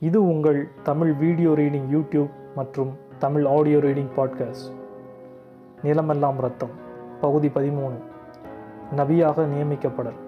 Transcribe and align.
இது 0.00 0.26
உங்கள் 0.26 0.68
Tamil 0.82 1.12
video 1.12 1.50
reading 1.50 1.84
YouTube 1.92 2.30
மற்றும் 2.54 2.96
தமிழ் 3.18 3.46
ஆடியோ 3.46 3.78
ரீடிங் 3.78 4.08
பாட்காஸ்ட். 4.16 4.72
நிலமெல்லாம் 5.82 6.38
ரத்தம் 6.38 6.70
பகுதி 7.20 7.48
பதிமூணு. 7.48 7.98
நபியாக 8.96 9.46
நியமிக்கப்படல். 9.46 10.18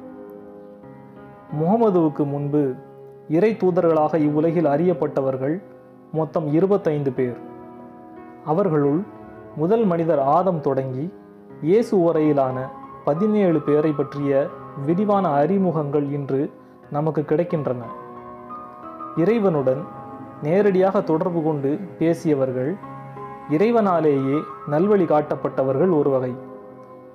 முகமதுவுக்கு 1.60 2.24
முன்பு 2.26 2.74
இறை 3.28 3.56
தூதர்களாக 3.56 4.14
இவ்வுலகில் 4.14 4.64
அறியப்பட்டவர்கள் 4.64 5.62
மொத்தம் 6.12 6.52
இருபத்தைந்து 6.52 7.12
பேர். 7.12 7.36
அவர்களுள் 8.44 9.02
முதல் 9.56 9.84
மனிதர் 9.84 10.18
ஆதம் 10.18 10.60
தொடங்கி 10.60 11.12
இயேசு 11.62 11.98
வரையிலான 11.98 12.70
பதினேழு 13.04 13.60
பேரை 13.60 13.92
பற்றிய 13.92 14.46
விரிவான 14.86 15.28
அறிமுகங்கள் 15.28 16.10
இன்று 16.10 16.50
நமக்கு 16.90 17.20
கிடைக்கின்றன. 17.20 17.82
இறைவனுடன் 19.16 19.84
நேரடியாக 20.42 21.00
தொடர்பு 21.00 21.42
கொண்டு 21.42 21.78
பேசியவர்கள் 21.98 22.76
இறைவனாலேயே 23.50 24.42
நல்வழி 24.70 25.04
காட்டப்பட்டவர்கள் 25.04 25.98
ஒரு 25.98 26.10
வகை 26.10 26.50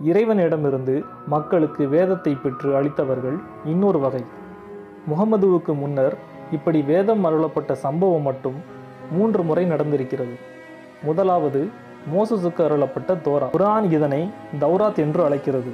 இறைவனிடமிருந்து 0.06 1.04
மக்களுக்கு 1.28 1.88
வேதத்தை 1.88 2.36
பெற்று 2.36 2.84
அளித்தவர்கள் 2.84 3.40
இன்னொரு 3.66 4.00
வகை. 4.00 4.26
முகமதுவுக்கு 5.10 5.74
முன்னர் 5.74 6.18
இப்படி 6.52 6.82
வேதம் 6.82 7.26
அருளப்பட்ட 7.26 7.72
சம்பவம் 7.72 8.22
மட்டும் 8.22 8.54
மூன்று 9.12 9.44
முறை 9.44 9.72
நடந்திருக்கிறது. 9.72 10.36
முதலாவது 11.04 11.70
மோசஸுக்கு 12.16 12.58
அருளப்பட்ட 12.58 13.22
தோரா. 13.22 13.50
குரான் 13.54 13.92
இதனை 13.92 14.32
தௌராத் 14.60 14.96
என்று 14.96 15.24
அழைக்கிறது. 15.24 15.72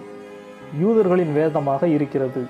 யூதர்களின் 0.81 1.33
வேதமாக 1.33 1.87
இருக்கிறது. 1.87 2.45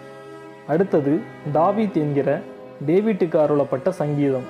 அடுத்தது 0.68 1.20
தாவித் 1.54 1.94
என்கிற 1.94 2.42
டேவிட்டுக்கு 2.88 3.38
அருளப்பட்ட 3.44 3.90
சங்கீதம். 3.90 4.48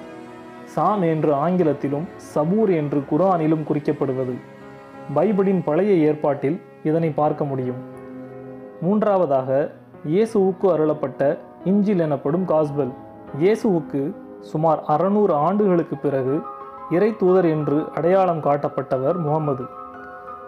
சான் 0.74 1.02
என்று 1.02 1.32
ஆங்கிலத்திலும் 1.34 2.06
சபூர் 2.34 2.72
என்று 2.76 3.00
குரானிலும் 3.12 3.66
குறிக்கப்படுவது. 3.70 4.36
பைபிளின் 5.16 5.62
பழைய 5.66 5.94
ஏற்பாட்டில் 6.08 6.58
இதனை 6.84 7.10
பார்க்க 7.10 7.44
முடியும். 7.44 7.80
மூன்றாவதாக 8.82 9.50
இயேசுவுக்கு 10.08 10.68
அருளப்பட்ட 10.76 11.22
இஞ்சில் 11.64 12.00
எனப்படும் 12.00 12.46
காஸ்பல். 12.46 12.94
இயேசுவுக்கு 13.42 14.02
சுமார் 14.52 14.82
அறநூறு 14.88 15.34
ஆண்டுகளுக்கு 15.46 15.98
பிறகு 15.98 16.36
இறை 16.90 17.10
தூதர் 17.18 17.46
என்று 17.46 17.78
அடையாளம் 17.96 18.42
காட்டப்பட்டவர் 18.42 19.18
முகமது 19.18 19.66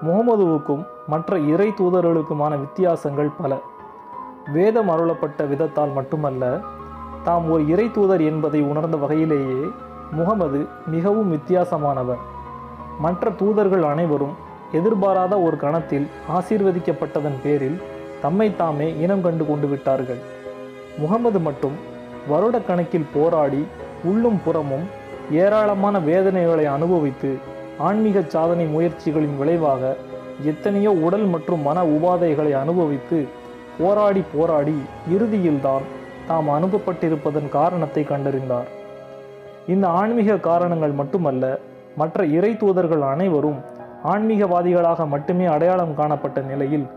முகமதுவுக்கும் 0.06 0.84
மற்ற 1.08 1.38
இறை 1.52 1.68
தூதர்களுக்குமான 1.80 2.54
வித்தியாசங்கள் 2.60 3.30
பல. 3.38 3.54
வேதம் 4.54 4.90
அருளப்பட்ட 4.90 5.44
விதத்தால் 5.52 5.94
மட்டுமல்ல 5.94 6.44
தாம் 7.26 7.46
ஒரு 7.54 7.64
இறை 7.74 7.86
தூதர் 7.92 8.24
என்பதை 8.30 8.60
உணர்ந்த 8.72 8.98
வகையிலேயே 8.98 9.62
முகமது 10.18 10.60
மிகவும் 10.94 11.30
வித்தியாசமானவர். 11.36 12.22
மற்ற 13.06 13.32
தூதர்கள் 13.40 13.86
அனைவரும் 13.92 14.36
எதிர்பாராத 14.80 15.34
ஒரு 15.40 15.58
கணத்தில் 15.58 16.06
ஆசீர்வதிக்கப்பட்டதன் 16.38 17.40
பேரில் 17.44 17.78
தம்மை 18.22 18.48
தாமே 18.56 18.88
இனம் 19.04 19.24
கண்டு 19.26 19.44
கொண்டு 19.46 19.68
விட்டார்கள். 19.68 20.22
முகமது 20.98 21.40
மட்டும் 21.40 21.76
வருடக்கணக்கில் 22.32 23.10
போராடி 23.16 23.62
உள்ளும் 24.04 24.40
புறமும் 24.46 24.86
ஏராளமான 25.42 26.00
வேதனைகளை 26.10 26.66
அனுபவித்து 26.76 27.32
ஆன்மீக 27.88 28.24
சாதனை 28.36 28.66
முயற்சிகளின் 28.76 29.38
விளைவாக 29.42 29.84
எத்தனையோ 30.52 30.92
உடல் 31.06 31.28
மற்றும் 31.34 31.62
மன 31.62 31.78
உபாதைகளை 31.96 32.54
அனுபவித்து 32.64 33.20
போராடி 33.80 34.22
போராடி 34.34 34.78
இறுதியில்தான் 35.16 35.86
தாம் 36.28 36.50
அனுப்பப்பட்டிருப்பதன் 36.50 37.50
காரணத்தை 37.50 38.04
கண்டறிந்தார். 38.04 38.70
இந்த 39.68 39.86
ஆன்மீக 39.88 40.38
காரணங்கள் 40.50 40.92
மட்டுமல்ல 40.92 41.44
மற்ற 41.96 42.26
இறை 42.38 42.52
தூதர்கள் 42.58 43.02
அனைவரும் 43.02 43.60
ஆன்மீகவாதிகளாக 44.12 45.08
மட்டுமே 45.08 45.46
அடையாளம் 45.46 45.94
காணப்பட்ட 45.94 46.42
நிலையில் 46.42 46.88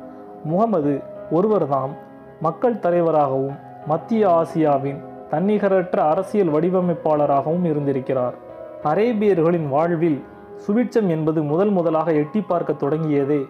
முகமது 0.44 0.92
ஒருவர்தாம் 1.30 1.92
மக்கள் 2.40 2.78
தலைவராகவும் 2.78 3.56
மத்திய 3.86 4.22
ஆசியாவின் 4.30 4.98
தன்னிகரற்ற 5.30 5.96
அரசியல் 6.12 6.52
வடிவமைப்பாளராகவும் 6.54 7.64
இருந்திருக்கிறார். 7.64 8.34
அரேபியர்களின் 8.82 9.68
வாழ்வில் 9.68 10.20
சுபிட்சம் 10.66 11.08
என்பது 11.08 11.42
முதல் 11.42 11.70
முதலாக 11.70 12.12
எட்டி 12.12 12.40
பார்க்க 12.40 12.86
தொடங்கியதே 12.86 13.40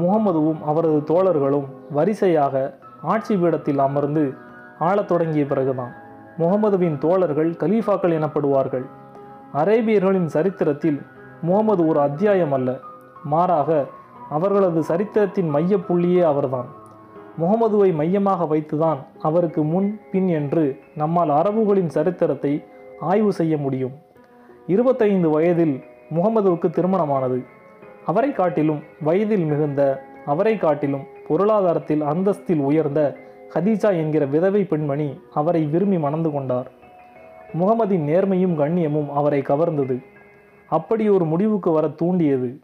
முகமதுவும் 0.00 0.60
அவரது 0.66 1.00
தோழர்களும் 1.10 1.68
வரிசையாக 1.90 2.54
ஆட்சி 3.02 3.34
பீடத்தில் 3.36 3.78
அமர்ந்து 3.78 4.24
ஆளத் 4.80 5.08
தொடங்கிய 5.08 5.44
பிறகுதான் 5.46 5.94
முகமதுவின் 6.38 6.98
தோழர்கள் 6.98 7.50
கலீஃபாக்கள் 7.50 8.16
எனப்படுவார்கள். 8.18 8.84
அரேபியர்களின் 9.54 10.24
சரித்திரத்தில் 10.24 11.06
முகமது 11.42 11.86
ஒரு 11.86 12.00
அத்தியாயம் 12.00 12.52
அல்ல 12.52 12.78
மாறாக 13.24 13.86
அவர்களது 14.30 14.82
சரித்திரத்தின் 14.82 15.54
மையப்புள்ளியே 15.54 16.22
அவர்தான். 16.22 16.68
முகமதுவை 17.40 17.94
மையமாக 17.94 18.56
வைத்துதான் 18.56 18.98
அவருக்கு 19.22 19.64
முன் 19.64 20.00
பின் 20.10 20.28
என்று 20.28 20.78
நம்மால் 20.94 21.28
அரபுகளின் 21.28 21.86
சரித்திரத்தை 21.86 22.64
ஆய்வு 23.00 23.32
செய்ய 23.32 23.56
முடியும். 23.56 23.92
இருபத்தைந்து 24.66 25.30
வயதில் 25.30 25.84
முகமதுவுக்கு 26.14 26.70
திருமணமானது. 26.70 27.44
அவரை 28.06 28.32
காட்டிலும் 28.32 28.82
வயதில் 29.00 29.44
மிகுந்த 29.44 30.02
அவரை 30.26 30.56
காட்டிலும் 30.56 31.04
பொருளாதாரத்தில் 31.28 32.02
அந்தஸ்தில் 32.02 32.60
உயர்ந்த 32.60 33.14
ஹதீஜா 33.54 33.90
என்கிற 33.96 34.26
விதவை 34.26 34.64
பெண்மணி 34.64 35.20
அவரை 35.34 35.64
விரும்பி 35.64 35.98
மணந்து 35.98 36.30
கொண்டார். 36.30 36.70
முகமதின் 37.58 38.04
நேர்மையும் 38.10 38.56
கண்ணியமும் 38.56 39.08
அவரை 39.08 39.40
கவர்ந்தது. 39.40 40.02
அப்படி 40.68 41.08
ஒரு 41.08 41.24
முடிவுக்கு 41.24 41.70
வர 41.70 41.88
தூண்டியது. 41.88 42.60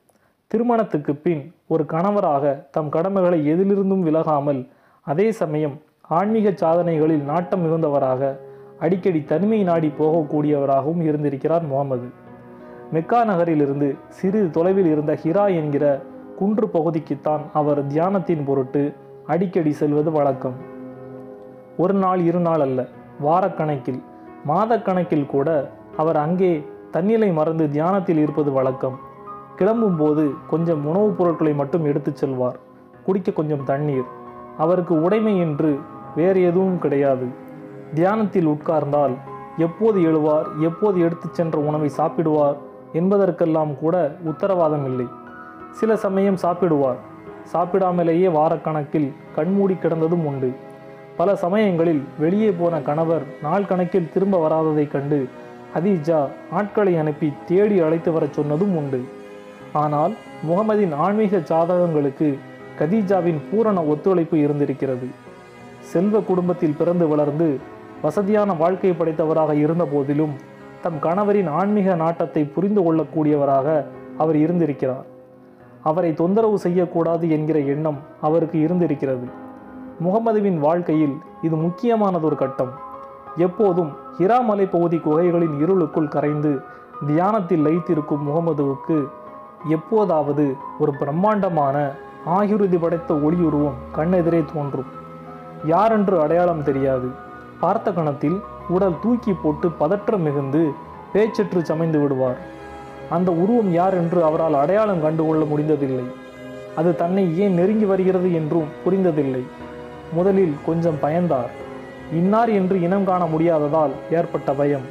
திருமணத்துக்கு 0.47 1.15
பின் 1.15 1.55
ஒரு 1.67 1.85
கணவராக 1.85 2.67
தம் 2.71 2.89
கடமைகளை 2.89 3.53
எதிலிருந்தும் 3.53 4.03
விலகாமல் 4.03 4.69
அதே 5.01 5.33
சமயம் 5.33 5.81
ஆன்மீக 6.01 6.51
சாதனைகளில் 6.51 7.23
நாட்டம் 7.23 7.63
மிகுந்தவராக 7.65 8.39
அடிக்கடி 8.79 9.25
தனிமை 9.25 9.63
நாடி 9.63 9.93
போகக்கூடியவராகவும் 9.99 11.03
இருந்திருக்கிறார் 11.03 11.67
முகமது. 11.67 12.09
மெக்கா 12.93 13.25
நகரிலிருந்து 13.25 13.95
சிறிது 14.09 14.51
தொலைவில் 14.51 14.87
இருந்த 14.87 15.19
ஹிரா 15.23 15.55
என்கிற 15.55 16.03
குன்று 16.39 16.67
பகுதிக்குத்தான் 16.67 17.43
அவர் 17.53 17.87
தியானத்தின் 17.87 18.45
பொருட்டு 18.45 18.95
அடிக்கடி 19.27 19.73
செல்வது 19.73 20.11
வழக்கம். 20.11 20.73
ஒரு 21.77 21.95
நாள் 21.95 22.19
இரு 22.19 22.41
நாள் 22.41 22.61
அல்ல 22.61 22.87
வாரக்கணக்கில். 23.27 24.03
மாதக்கணக்கில் 24.49 25.27
கூட 25.27 25.71
அவர் 25.97 26.17
அங்கே 26.17 26.67
தன்னிலை 26.91 27.33
மறந்து 27.33 27.71
தியானத்தில் 27.71 28.17
இருப்பது 28.17 28.53
வழக்கம். 28.53 28.99
கிளம்பும்போது 29.59 30.35
கொஞ்சம் 30.49 30.87
உணவுப் 30.87 31.19
பொருட்களை 31.19 31.55
மட்டும் 31.55 31.85
எடுத்துச் 31.85 32.17
செல்வார். 32.17 32.57
குடிக்க 33.05 33.33
கொஞ்சம் 33.33 33.65
தண்ணீர். 33.65 34.05
அவருக்கு 34.59 35.03
உடைமை 35.03 35.39
என்று 35.39 35.79
வேறு 36.17 36.43
எதுவும் 36.43 36.79
கிடையாது. 36.79 37.27
தியானத்தில் 37.95 38.49
உட்கார்ந்தால் 38.49 39.15
எப்போது 39.57 40.01
எழுவார் 40.01 40.45
எப்போது 40.59 41.01
எடுத்துச் 41.01 41.35
சென்ற 41.35 41.59
உணவை 41.59 41.91
சாப்பிடுவார் 41.97 42.57
என்பதற்கெல்லாம் 42.93 43.79
கூட 43.79 44.17
உத்தரவாதம் 44.25 44.85
இல்லை. 44.85 45.07
சில 45.71 45.97
சமயம் 45.97 46.37
சாப்பிடுவார். 46.43 46.97
சாப்பிடாமலேயே 47.53 48.29
வாரக்கணக்கில் 48.29 49.13
கண்மூடி 49.35 49.75
கிடந்ததும் 49.75 50.27
உண்டு. 50.27 50.53
பல 51.17 51.37
சமயங்களில் 51.37 52.03
வெளியே 52.19 52.51
போன 52.51 52.81
கணவர் 52.81 53.23
நாள் 53.43 53.67
கணக்கில் 53.67 54.13
திரும்ப 54.13 54.37
வராததைக் 54.45 54.91
கண்டு 54.91 55.29
ஹதீஜா 55.75 56.29
ஆட்களை 56.51 56.97
அனுப்பி 56.97 57.33
தேடி 57.47 57.81
அழைத்து 57.81 58.13
வரச் 58.13 58.33
சொன்னதும் 58.33 58.77
உண்டு. 58.77 59.01
ஆனால் 59.73 60.13
முகமதின் 60.49 60.95
ஆன்மீக 60.95 61.37
சாதகங்களுக்கு 61.37 62.39
கதீஜாவின் 62.79 63.41
பூரண 63.51 63.85
ஒத்துழைப்பு 63.85 64.39
இருந்திருக்கிறது. 64.39 65.07
செல்வ 65.81 66.21
குடும்பத்தில் 66.21 66.77
பிறந்து 66.79 67.09
வளர்ந்து 67.09 67.59
வசதியான 68.03 68.53
வாழ்க்கை 68.53 68.91
படைத்தவராக 68.91 69.55
இருந்த 69.55 69.85
போதிலும் 69.85 70.35
தம் 70.83 70.99
கணவரின் 71.03 71.49
ஆன்மீக 71.49 71.95
நாட்டத்தை 71.95 72.45
புரிந்து 72.45 72.81
கொள்ளக்கூடியவராக 72.81 73.85
அவர் 74.19 74.37
இருந்திருக்கிறார். 74.37 75.07
அவரை 75.83 76.15
தொந்தரவு 76.15 76.59
செய்யக்கூடாது 76.59 77.31
என்கிற 77.31 77.59
எண்ணம் 77.59 77.99
அவருக்கு 78.21 78.61
இருந்திருக்கிறது. 78.61 79.43
முகமதுவின் 80.01 80.59
வாழ்க்கையில் 80.59 81.17
இது 81.43 81.57
முக்கியமானதொரு 81.57 82.35
கட்டம். 82.35 82.73
எப்போதும் 83.37 83.91
ஹிரா 84.19 84.45
மலை 84.45 84.67
பகுதி 84.67 84.97
குகைகளின் 84.97 85.61
இருளுக்குள் 85.61 86.09
கரைந்து 86.09 86.61
தியானத்தில் 87.07 87.65
லைத்திருக்கும் 87.65 88.25
முகமதுவுக்கு 88.29 89.07
எப்போதாவது 89.69 90.57
ஒரு 90.79 90.95
பிரம்மாண்டமான 90.95 91.77
ஆகிருதி 92.27 92.79
படைத்த 92.79 93.15
ஒளியுருவம் 93.15 93.79
கண்ணெதிரே 93.97 94.45
தோன்றும். 94.55 94.91
யாரென்று 95.65 96.21
அடையாளம் 96.21 96.63
தெரியாது. 96.63 97.09
பார்த்த 97.61 97.93
கணத்தில் 97.93 98.43
உடல் 98.69 99.01
தூக்கி 99.03 99.33
போட்டு 99.33 99.71
பதற்றம் 99.71 100.23
மிகுந்து 100.23 100.71
பேச்சற்று 101.15 101.61
சமைந்து 101.71 102.01
விடுவார். 102.03 102.39
அந்த 103.11 103.31
உருவம் 103.33 103.73
யார் 103.73 103.95
என்று 103.95 104.25
அவரால் 104.25 104.55
அடையாளம் 104.55 105.03
கண்டுகொள்ள 105.03 105.45
முடிந்ததில்லை. 105.45 106.07
அது 106.77 106.97
தன்னை 106.97 107.39
ஏன் 107.39 107.55
நெருங்கி 107.55 107.85
வருகிறது 107.85 108.35
என்றும் 108.35 108.71
புரிந்ததில்லை. 108.85 109.43
முதலில் 110.15 110.55
கொஞ்சம் 110.67 110.99
பயந்தார். 111.03 111.51
இன்னார் 112.13 112.51
என்று 112.59 112.77
இனம் 112.81 113.05
காண 113.05 113.23
முடியாததால் 113.25 113.95
ஏற்பட்ட 114.11 114.53
பயம். 114.53 114.87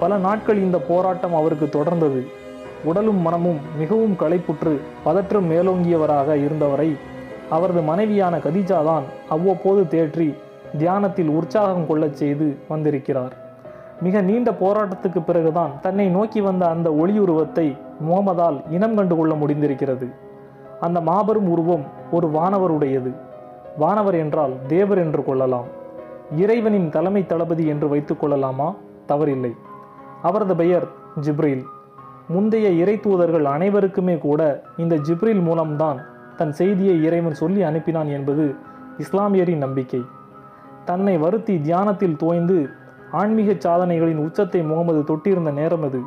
பல 0.00 0.16
நாட்கள் 0.16 0.60
இந்த 0.62 0.78
போராட்டம் 0.88 1.34
அவருக்கு 1.34 1.66
தொடர்ந்தது. 1.72 2.22
உடலும் 2.84 3.20
மனமும் 3.20 3.60
மிகவும் 3.78 4.16
களைப்புற்று 4.20 4.72
பதற்றம் 5.04 5.48
மேலோங்கியவராக 5.50 6.34
இருந்தவரை 6.44 6.90
அவரது 7.50 7.82
மனைவியான 7.82 8.34
கதீஜா 8.36 8.78
தான் 8.84 9.06
அவ்வப்போது 9.28 9.82
தேற்றி 9.90 10.28
தியானத்தில் 10.78 11.30
உற்சாகம் 11.38 11.86
கொள்ளச் 11.86 12.18
செய்து 12.20 12.46
வந்திருக்கிறார். 12.68 13.34
மிக 14.00 14.20
நீண்ட 14.20 14.50
போராட்டத்துக்கு 14.60 15.20
பிறகுதான் 15.26 15.72
தன்னை 15.80 16.06
நோக்கி 16.08 16.40
வந்த 16.40 16.64
அந்த 16.66 16.88
ஒளியுருவத்தை 16.90 17.66
முகமதால் 18.00 18.58
இனம் 18.70 18.94
கண்டு 18.94 19.16
கொள்ள 19.16 19.34
முடிந்திருக்கிறது. 19.34 20.08
அந்த 20.80 21.00
மாபெரும் 21.00 21.48
உருவம் 21.48 21.84
ஒரு 22.10 22.28
வானவருடையது. 22.28 23.12
வானவர் 23.78 24.14
என்றால் 24.14 24.52
தேவர் 24.66 24.98
என்று 24.98 25.24
கொள்ளலாம். 25.24 25.64
இறைவனின் 26.36 26.88
தலைமை 26.88 27.26
தளபதி 27.26 27.66
என்று 27.66 27.88
வைத்துக் 27.88 28.20
கொள்ளலாமா? 28.20 28.74
தவறில்லை. 29.08 29.56
அவரது 30.22 30.56
பெயர் 30.56 30.86
ஜிப்ரீல். 31.20 31.62
முந்தைய 32.28 32.68
இறை 32.68 33.00
தூதர்கள் 33.00 33.44
அனைவருக்குமே 33.44 34.18
கூட 34.18 34.62
இந்த 34.76 34.96
ஜிப்ரீல் 34.96 35.42
மூலம்தான் 35.42 36.00
தன் 36.36 36.52
செய்தியை 36.52 37.04
இறைவன் 37.04 37.34
சொல்லி 37.34 37.62
அனுப்பினான் 37.62 38.12
என்பது 38.12 38.54
இஸ்லாமியரின் 38.98 39.56
நம்பிக்கை. 39.56 40.04
தன்னை 40.84 41.18
வருத்தி 41.18 41.60
தியானத்தில் 41.60 42.16
தோய்ந்து 42.16 42.68
ஆன்மீக 43.12 43.52
சாதனைகளின் 43.52 44.16
உச்சத்தை 44.16 44.62
முகமது 44.62 45.04
தொட்டிருந்த 45.04 45.52
நேரம் 45.52 45.82
அது. 45.82 46.00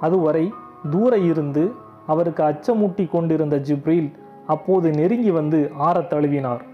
அதுவரை 0.00 0.52
தூர 0.90 1.16
இருந்து 1.16 1.72
அவருக்கு 2.06 2.42
அச்சமூட்டி 2.42 3.10
கொண்டிருந்த 3.10 3.56
ஜிப்ரீல் 3.56 4.12
அப்போது 4.46 4.90
நெருங்கி 4.90 5.30
வந்து 5.30 5.70
ஆறத் 5.78 6.10
தழுவினார். 6.10 6.70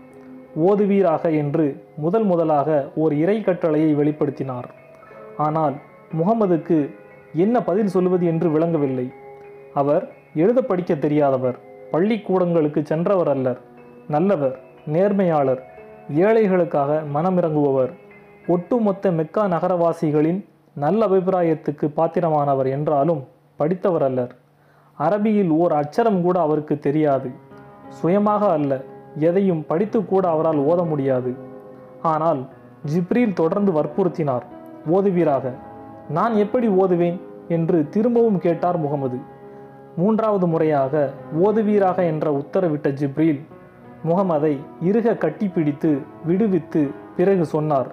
ஓதுவீராக 0.57 1.33
என்று 1.37 1.85
முதல் 1.97 2.25
முதலாக 2.25 2.91
ஓர் 2.95 3.15
இறை 3.15 3.41
கட்டளையை 3.41 3.95
வெளிப்படுத்தினார். 3.95 4.69
ஆனால் 5.37 5.75
முகமதுக்கு 6.19 6.91
என்ன 7.33 7.63
பதில் 7.63 7.87
சொல்வது 7.87 8.27
என்று 8.27 8.51
விளங்கவில்லை. 8.51 9.13
அவர் 9.75 10.05
எழுத 10.35 10.63
படிக்க 10.63 10.95
தெரியாதவர் 10.95 11.59
பள்ளிக்கூடங்களுக்கு 11.93 12.83
சென்றவர் 12.83 13.29
அல்லர் 13.29 13.61
நல்லவர் 14.09 14.61
நேர்மையாளர் 14.87 15.63
ஏழைகளுக்காக 16.15 17.03
மனமிறங்குபவர் 17.15 17.93
ஒட்டுமொத்த 18.47 19.11
மெக்கா 19.11 19.47
நகரவாசிகளின் 19.47 20.45
நல்ல 20.75 21.07
அபிப்பிராயத்துக்கு 21.07 21.87
பாத்திரமானவர் 21.97 22.69
என்றாலும் 22.69 23.27
படித்தவர் 23.57 24.03
அல்லர். 24.03 24.33
அரபியில் 24.99 25.51
ஓர் 25.51 25.73
அச்சரம் 25.73 26.21
கூட 26.23 26.41
அவருக்கு 26.41 26.79
தெரியாது. 26.79 27.31
சுயமாக 27.89 28.49
அல்ல 28.49 28.85
எதையும் 29.19 29.65
படித்து 29.67 30.05
கூட 30.05 30.29
அவரால் 30.29 30.59
ஓத 30.59 30.87
முடியாது. 30.87 31.37
ஆனால் 32.03 32.47
ஜிப்ரீல் 32.95 33.33
தொடர்ந்து 33.33 33.73
வற்புறுத்தினார். 33.73 34.43
ஓதுவீராக. 34.93 35.51
நான் 36.09 36.35
எப்படி 36.35 36.69
ஓதுவேன்? 36.69 37.21
என்று 37.49 37.89
திரும்பவும் 37.89 38.39
கேட்டார் 38.39 38.79
முகமது. 38.79 39.19
மூன்றாவது 39.97 40.47
முறையாக 40.47 41.11
ஓதுவீராக 41.45 41.99
என்ற 41.99 42.31
உத்தரவிட்ட 42.31 42.89
ஜிப்ரீல் 42.89 43.47
முகமதை 44.09 44.59
இறுக 44.83 45.13
கட்டிப்பிடித்து 45.13 45.99
விடுவித்து 46.25 46.91
பிறகு 47.17 47.45
சொன்னார். 47.45 47.93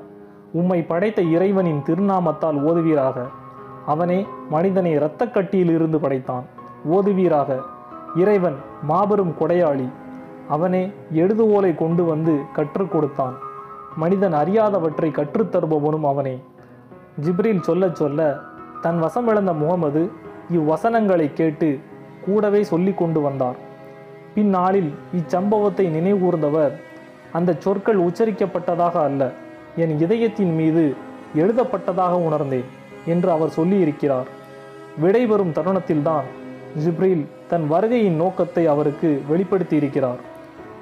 உம்மை 0.51 0.81
படைத்த 0.81 1.21
இறைவனின் 1.21 1.83
திருநாமத்தால் 1.85 2.63
ஓதுவீராக. 2.63 3.21
அவனே 3.85 4.27
மனிதனை 4.49 4.97
இரத்தக்கட்டியிலிருந்து 4.97 5.97
படைத்தான். 5.97 6.43
ஓதுவீராக. 6.91 7.59
இறைவன் 8.15 8.55
மாபெரும் 8.81 9.33
கொடையாளி. 9.39 9.89
அவனே 10.49 10.91
எழுதுகோலை 11.13 11.75
கொண்டு 11.75 12.03
வந்து 12.03 12.41
கற்றுக் 12.53 12.91
கொடுத்தான். 12.91 13.37
மனிதன் 13.95 14.33
அறியாதவற்றை 14.33 15.11
கற்றுத்தருபவனும் 15.11 16.01
அவனே. 16.01 16.39
ஜிப்ரீல் 17.23 17.61
சொல்லச் 17.61 17.95
சொல்ல 17.95 18.37
தன் 18.81 19.03
வசமிழந்த 19.03 19.57
முகமது 19.57 20.11
இவ்வசனங்களை 20.53 21.33
கேட்டு 21.33 21.79
கூடவே 22.25 22.63
சொல்லி 22.63 22.93
கொண்டு 22.93 23.21
வந்தார். 23.21 23.55
பின்னாளில் 24.33 24.93
இச்சம்பவத்தை 25.15 25.87
நினைவூர்ந்தவர் 25.87 26.71
அந்த 27.31 27.55
சொற்கள் 27.59 27.99
உச்சரிக்கப்பட்டதாக 27.99 28.91
அல்ல 28.91 29.31
என் 29.75 29.99
இதயத்தின் 29.99 30.55
மீது 30.55 30.95
எழுதப்பட்டதாக 31.35 32.11
உணர்ந்தேன் 32.11 32.65
என்று 33.05 33.31
அவர் 33.31 33.53
சொல்லியிருக்கிறார். 33.55 34.27
விடைபெறும் 35.01 35.53
தருணத்தில்தான் 35.53 36.23
ஜிப்ரில் 36.85 37.25
தன் 37.47 37.71
வருகையின் 37.71 38.15
நோக்கத்தை 38.15 38.67
அவருக்கு 38.67 39.23
வெளிப்படுத்தியிருக்கிறார். 39.31 40.17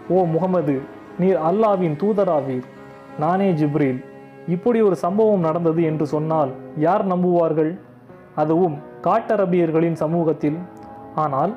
ஓ 0.10 0.24
முகமது 0.24 0.82
நீர் 1.20 1.38
அல்லாவின் 1.38 1.96
தூதராவீர் 1.96 2.64
நானே 3.20 3.52
ஜிப்ரீல். 3.52 4.04
இப்படி 4.48 4.82
ஒரு 4.82 4.96
சம்பவம் 4.96 5.40
நடந்தது 5.40 5.84
என்று 5.84 6.06
சொன்னால் 6.06 6.52
யார் 6.78 7.08
நம்புவார்கள்? 7.08 7.80
அதுவும் 8.36 8.78
காட்டரபியர்களின் 9.04 9.94
சமூகத்தில். 9.94 10.58
ஆனால் 11.16 11.54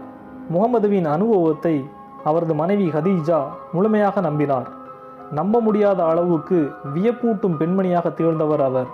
முகமதுவின் 0.52 1.04
அனுபவத்தை 1.04 1.84
அவரது 2.24 2.54
மனைவி 2.54 2.90
ஹதீஜா 2.90 3.40
முழுமையாக 3.72 4.20
நம்பினார். 4.20 4.66
நம்ப 5.32 5.60
முடியாத 5.60 6.04
அளவுக்கு 6.04 6.70
வியப்பூட்டும் 6.94 7.58
பெண்மணியாக 7.58 8.14
திகழ்ந்தவர் 8.14 8.60
அவர். 8.60 8.86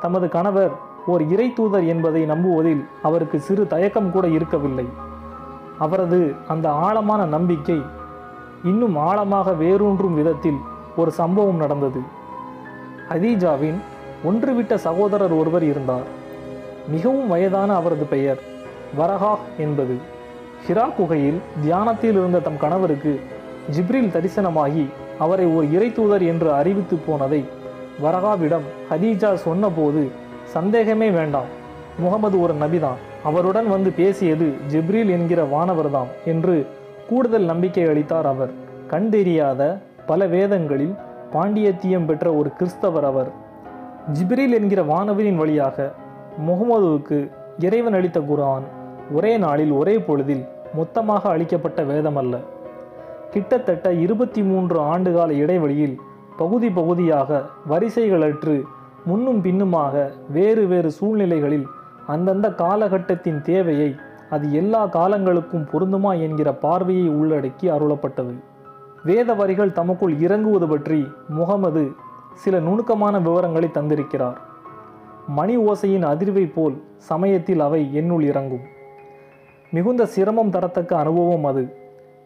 தமது 0.00 0.28
கணவர் 0.28 0.70
ஓர் 1.06 1.28
இறை 1.28 1.52
தூதர் 1.52 1.86
என்பதை 1.86 2.26
நம்புவதில் 2.26 2.84
அவருக்கு 3.02 3.40
சிறு 3.40 3.66
தயக்கம் 3.66 4.10
கூட 4.10 4.26
இருக்கவில்லை. 4.26 4.86
அவரது 5.78 6.34
அந்த 6.48 6.70
ஆழமான 6.70 7.24
நம்பிக்கை 7.24 7.82
இன்னும் 8.64 8.96
ஆழமாக 8.96 9.50
வேரூன்றும் 9.50 10.14
விதத்தில் 10.14 10.58
ஒரு 10.96 11.10
சம்பவம் 11.10 11.56
நடந்தது. 11.56 12.00
ஹதீஜாவின் 13.10 13.78
ஒன்றுவிட்ட 14.24 14.74
சகோதரர் 14.74 15.32
ஒருவர் 15.32 15.62
இருந்தார். 15.62 16.06
மிகவும் 16.88 17.28
வயதான 17.28 17.74
அவரது 17.74 18.04
பெயர் 18.04 18.40
வரஹா 18.98 19.34
என்பது. 19.58 19.96
ஹிரா 20.66 20.94
குகையில் 20.94 21.40
தியானத்தில் 21.62 22.10
இருந்த 22.10 22.38
தம் 22.38 22.58
கணவருக்கு 22.58 23.20
ஜிப்ரில் 23.70 24.12
தரிசனமாகி 24.14 24.84
அவரை 25.18 25.46
ஒரு 25.46 25.72
இறை 25.72 25.92
தூதர் 25.92 26.22
என்று 26.22 26.52
அறிவித்து 26.52 26.96
போனதை 27.06 27.44
வரகாவிடம் 28.02 28.66
ஹதீஜா 28.90 29.34
சொன்னபோது 29.34 30.10
சந்தேகமே 30.44 31.10
வேண்டாம் 31.10 31.50
முகமது 31.98 32.40
ஒரு 32.40 32.54
நபிதான். 32.54 33.00
அவருடன் 33.24 33.68
வந்து 33.68 33.90
பேசியது 33.90 34.46
ஜிப்ரில் 34.72 35.10
என்கிற 35.10 35.42
வானவர்தாம் 35.44 36.10
என்று 36.24 36.66
கூடுதல் 37.08 37.44
நம்பிக்கை 37.44 37.84
அளித்தார் 37.84 38.26
அவர். 38.26 38.52
கண் 38.86 39.08
தெரியாத 39.08 39.80
பல 40.06 40.26
வேதங்களில் 40.26 40.94
பாண்டியத்தியம் 41.32 42.06
பெற்ற 42.06 42.34
ஒரு 42.34 42.50
கிறிஸ்தவர் 42.52 43.04
அவர். 43.04 43.30
ஜிப்ரில் 44.12 44.54
என்கிற 44.58 44.82
வானவரின் 44.82 45.36
வழியாக 45.36 45.92
முகமதுவுக்கு 46.46 47.30
இறைவன் 47.58 47.92
அளித்த 47.92 48.20
குர்ஆன் 48.20 48.66
ஒரே 49.12 49.36
நாளில் 49.36 49.70
ஒரே 49.70 49.98
பொழுதில் 49.98 50.44
மொத்தமாக 50.74 51.28
அளிக்கப்பட்ட 51.28 51.82
வேதமல்ல. 51.82 52.36
கிட்டத்தட்ட 53.30 53.92
இருபத்தி 53.92 54.42
மூன்று 54.42 54.78
ஆண்டுகால 54.80 55.30
இடைவெளியில் 55.30 55.96
பகுதி 56.36 56.70
பகுதியாக 56.70 57.42
வரிசைகளற்று 57.68 58.62
முன்னும் 59.04 59.40
பின்னுமாக 59.40 60.12
வேறு 60.28 60.66
வேறு 60.66 60.90
சூழ்நிலைகளில் 60.90 61.66
அந்தந்த 62.06 62.48
காலகட்டத்தின் 62.48 63.40
தேவையை 63.40 63.94
அது 64.32 64.52
எல்லா 64.52 64.86
காலங்களுக்கும் 64.86 65.68
பொருந்துமா 65.72 66.10
என்கிற 66.20 66.48
பார்வையை 66.54 67.08
உள்ளடக்கி 67.10 67.66
அருளப்பட்டது. 67.66 68.34
வேத 69.04 69.34
வரிகள் 69.34 69.72
தமக்குள் 69.72 70.14
இறங்குவது 70.18 70.66
பற்றி 70.68 71.00
முகமது 71.28 71.82
சில 72.34 72.60
நுணுக்கமான 72.60 73.18
விவரங்களை 73.18 73.68
தந்திருக்கிறார். 73.74 74.38
மணி 75.26 75.56
ஓசையின் 75.56 76.06
அதிர்வை 76.12 76.52
போல் 76.54 76.76
சமயத்தில் 76.96 77.60
அவை 77.60 77.94
என்னுள் 77.94 78.22
இறங்கும். 78.22 78.64
மிகுந்த 79.70 80.06
சிரமம் 80.06 80.50
தரத்தக்க 80.50 80.92
அனுபவம் 80.94 81.44
அது. 81.44 81.64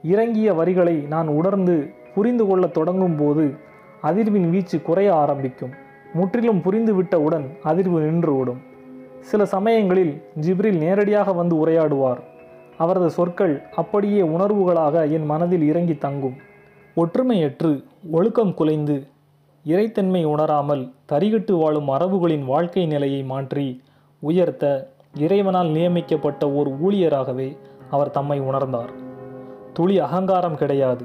இறங்கிய 0.02 0.54
வரிகளை 0.54 0.96
நான் 1.08 1.28
உணர்ந்து 1.28 1.76
புரிந்து 2.14 2.46
கொள்ளத் 2.46 2.75
தொடங்கும் 2.75 3.16
போது 3.16 3.44
அதிர்வின் 4.02 4.48
வீச்சு 4.50 4.82
குறைய 4.82 5.10
ஆரம்பிக்கும். 5.14 5.75
முற்றிலும் 6.14 6.62
புரிந்துவிட்டவுடன் 6.62 7.46
அதிர்வு 7.64 7.98
நின்றுவிடும் 8.06 8.62
சில 9.20 9.44
சமயங்களில் 9.44 10.23
ஜிப்ரில் 10.40 10.78
நேரடியாக 10.78 11.32
வந்து 11.32 11.66
உரையாடுவார். 11.66 12.20
அவரது 12.78 13.11
சொற்கள் 13.11 13.62
அப்படியே 13.75 14.23
உணர்வுகளாக 14.23 15.11
என் 15.11 15.25
மனதில் 15.25 15.62
இறங்கி 15.62 15.94
தங்கும். 15.94 16.37
ஒற்றுமையற்று 16.96 17.85
ஒழுக்கம் 18.11 18.54
குலைந்து 18.54 19.06
இறைத்தன்மை 19.64 20.25
உணராமல் 20.25 20.92
தரிகட்டு 21.12 21.52
வாழும் 21.52 21.88
அரபுகளின் 21.88 22.44
வாழ்க்கை 22.44 22.87
நிலையை 22.87 23.23
மாற்றி 23.23 23.82
உயர்த்த 24.20 24.94
இறைவனால் 25.14 25.68
நியமிக்கப்பட்ட 25.68 26.50
ஓர் 26.50 26.68
ஊழியராகவே 26.82 27.56
அவர் 27.90 28.11
தம்மை 28.11 28.40
உணர்ந்தார். 28.40 28.92
துளி 29.73 30.00
அகங்காரம் 30.00 30.56
கிடையாது. 30.56 31.04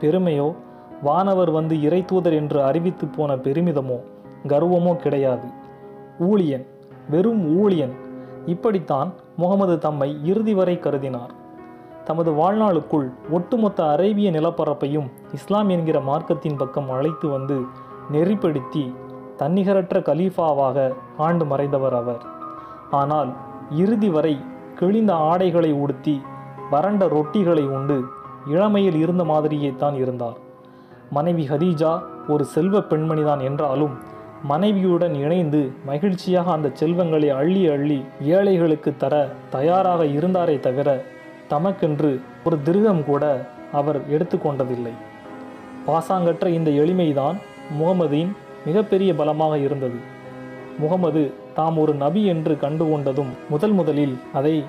பெருமையோ 0.00 0.54
வானவர் 1.02 1.50
வந்து 1.50 1.82
இறை 1.82 2.04
தூதர் 2.04 2.32
என்று 2.32 2.62
அறிவித்து 2.62 3.06
போன 3.06 3.36
பெருமிதமோ 3.36 3.98
கர்வமோ 4.48 4.96
கிடையாது. 4.96 5.48
ஊழியன் 6.18 6.66
வெறும் 7.10 7.42
ஊழியன். 7.58 7.94
இப்படித்தான் 8.46 9.10
முகமது 9.36 9.76
தம்மை 9.78 10.08
இறுதி 10.30 10.54
வரை 10.54 10.76
கருதினார். 10.76 11.32
தமது 12.04 12.30
வாழ்நாளுக்குள் 12.32 13.08
ஒட்டுமொத்த 13.30 13.80
அரேபிய 13.92 14.28
நிலப்பரப்பையும் 14.30 15.08
இஸ்லாம் 15.32 15.68
என்கிற 15.68 15.98
மார்க்கத்தின் 16.00 16.56
பக்கம் 16.56 16.88
அழைத்து 16.90 17.26
வந்து 17.28 17.56
நெறிப்படுத்தி 18.12 18.84
தன்னிகரற்ற 19.36 19.98
கலீஃபாவாக 20.08 20.78
ஆண்டு 21.16 21.44
மறைந்தவர் 21.44 21.96
அவர். 22.02 22.22
ஆனால் 22.90 23.30
இறுதி 23.82 24.08
வரை 24.08 24.34
கிழிந்த 24.78 25.12
ஆடைகளை 25.30 25.70
உடுத்தி 25.82 26.16
வறண்ட 26.70 27.04
ரொட்டிகளை 27.16 27.64
உண்டு 27.76 27.98
இளமையில் 28.46 28.98
இருந்த 29.04 29.24
மாதிரியே 29.24 29.70
தான் 29.82 29.96
இருந்தார். 30.02 30.38
மனைவி 31.10 31.44
ஹதீஜா 31.48 31.92
ஒரு 32.28 32.44
செல்வ 32.54 32.78
பெண்மணிதான் 32.90 33.42
என்றாலும் 33.48 33.94
மனைவியுடன் 34.42 35.14
இணைந்து 35.14 35.72
மகிழ்ச்சியாக 35.86 36.50
அந்த 36.50 36.70
செல்வங்களை 36.74 37.28
அள்ளி 37.30 37.68
அள்ளி 37.68 38.04
ஏழைகளுக்கு 38.20 38.96
தர 38.96 39.28
தயாராக 39.50 40.04
இருந்தாரே 40.04 40.60
தவிர 40.60 41.04
தமக்கென்று 41.50 42.20
ஒரு 42.44 42.62
திருகம் 42.62 43.04
கூட 43.04 43.46
அவர் 43.72 44.00
எடுத்துக்கொண்டதில்லை 44.10 44.92
பாசாங்கற்ற 45.86 46.46
இந்த 46.48 46.70
எளிமைதான் 46.70 47.36
முகமதின் 47.78 48.30
மிகப்பெரிய 48.66 49.14
பலமாக 49.14 49.58
இருந்தது. 49.58 49.98
முகமது 50.78 51.34
தாம் 51.54 51.76
ஒரு 51.76 51.94
நபி 51.94 52.24
என்று 52.24 52.54
கண்டுகொண்டதும் 52.54 53.30
முதல் 53.48 53.72
முதலில் 53.72 54.18
அதை 54.32 54.64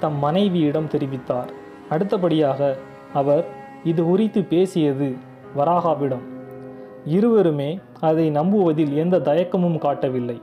தம் 0.00 0.18
மனைவியிடம் 0.18 0.88
தெரிவித்தார். 0.88 1.50
அடுத்தபடியாக 1.90 2.76
அவர் 3.14 3.44
இது 3.84 4.04
குறித்து 4.04 4.44
பேசியது 4.44 5.16
வராகாவிடம். 5.56 6.35
இருவருமே 7.14 7.70
அதை 8.08 8.26
நம்புவதில் 8.30 8.92
எந்த 9.02 9.16
தயக்கமும் 9.28 9.78
காட்டவில்லை. 9.84 10.38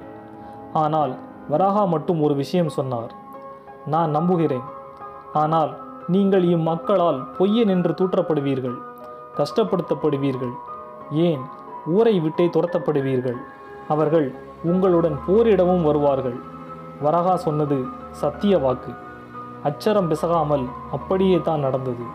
ஆனால் 0.83 1.13
வராகா 1.53 1.83
மட்டும் 1.93 2.19
ஒரு 2.25 2.35
விஷயம் 2.41 2.71
சொன்னார். 2.77 3.11
நான் 3.93 4.11
நம்புகிறேன். 4.17 4.67
ஆனால் 5.41 5.71
நீங்கள் 6.13 6.45
இம்மக்களால் 6.55 7.19
பொய்யன் 7.37 7.71
என்று 7.75 7.91
தூற்றப்படுவீர்கள் 7.99 8.77
கஷ்டப்படுத்தப்படுவீர்கள் 9.39 10.53
ஏன் 11.27 11.43
ஊரை 11.97 12.15
விட்டே 12.25 12.45
துரத்தப்படுவீர்கள் 12.55 13.39
அவர்கள் 13.93 14.27
உங்களுடன் 14.71 15.17
போரிடவும் 15.27 15.85
வருவார்கள். 15.89 16.37
வரகா 17.05 17.35
சொன்னது 17.45 17.77
சத்திய 18.21 18.57
வாக்கு. 18.65 18.91
அச்சரம் 19.69 20.09
பிசகாமல் 20.11 20.65
அப்படியே 20.97 21.37
தான் 21.47 21.65
நடந்தது. 21.67 22.05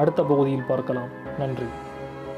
அடுத்த 0.00 0.20
பகுதியில் 0.30 0.68
பார்க்கலாம். 0.70 1.12
நன்றி. 1.38 1.68